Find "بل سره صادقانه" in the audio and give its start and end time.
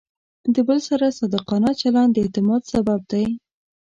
0.67-1.71